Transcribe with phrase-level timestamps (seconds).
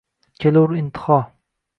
[0.39, 1.19] Kelur intiho